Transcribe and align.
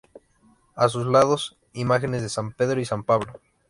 A 0.73 0.89
sus 0.89 1.05
lados, 1.05 1.59
imágenes 1.73 2.23
de 2.23 2.29
San 2.29 2.53
Pedro 2.53 2.81
y 2.81 2.85
San 2.85 3.03
Pablo. 3.03 3.39